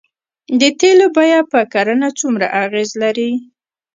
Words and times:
د 0.59 0.61
تیلو 0.79 1.07
بیه 1.15 1.39
په 1.51 1.59
کرنه 1.73 2.09
څومره 2.19 2.45
اغیز 2.63 2.89
لري؟ 3.01 3.31